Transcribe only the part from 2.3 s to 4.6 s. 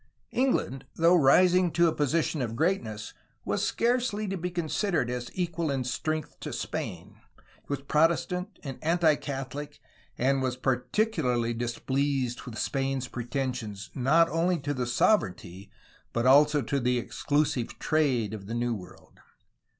of greatness, was scarcely to be